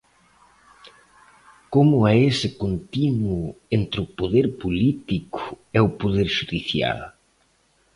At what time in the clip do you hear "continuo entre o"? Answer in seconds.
2.63-4.11